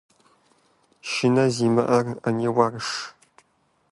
Шынэ 1.09 1.45
зымыщӀэр 1.55 2.05
Ӏэниуарщ! 2.21 2.89